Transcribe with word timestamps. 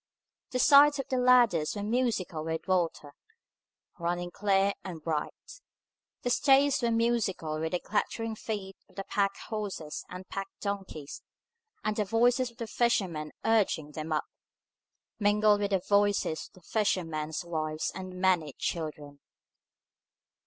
The 0.49 0.57
sides 0.57 0.97
of 0.97 1.07
the 1.09 1.17
ladders 1.19 1.75
were 1.75 1.83
musical 1.83 2.43
with 2.43 2.67
water, 2.67 3.13
running 3.99 4.31
clear 4.31 4.73
and 4.83 4.99
bright. 4.99 5.61
The 6.23 6.31
staves 6.31 6.81
were 6.81 6.89
musical 6.89 7.59
with 7.59 7.73
the 7.73 7.79
clattering 7.79 8.35
feet 8.35 8.77
of 8.89 8.95
the 8.95 9.03
pack 9.03 9.37
horses 9.49 10.03
and 10.09 10.27
pack 10.27 10.47
donkeys, 10.59 11.21
and 11.83 11.95
the 11.95 12.03
voices 12.03 12.49
of 12.49 12.57
the 12.57 12.65
fishermen 12.65 13.31
urging 13.45 13.91
them 13.91 14.11
up, 14.11 14.25
mingled 15.19 15.61
with 15.61 15.69
the 15.69 15.83
voices 15.87 16.47
of 16.47 16.53
the 16.63 16.67
fishermen's 16.67 17.45
wives 17.45 17.91
and 17.93 18.11
their 18.11 18.19
many 18.21 18.53
children. 18.57 19.19